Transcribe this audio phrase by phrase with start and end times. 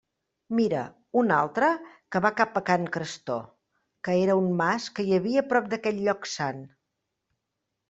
[0.59, 0.77] «Mira,
[1.19, 1.67] un altre
[2.15, 3.37] que va cap a can Crestó»,
[4.09, 6.67] que era un mas que hi havia a prop d'aquell lloc sant.